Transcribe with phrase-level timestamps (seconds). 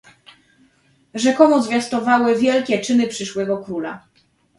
[1.15, 4.07] Rzekomo zwiastowały wielkie czyny przyszłego króla.